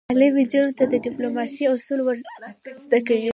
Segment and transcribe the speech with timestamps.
[0.09, 2.17] تعلیم نجونو ته د ډیپلوماسۍ اصول ور
[2.83, 3.29] زده کوي.